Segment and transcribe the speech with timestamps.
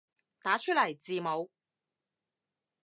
[0.41, 1.51] 打出來字母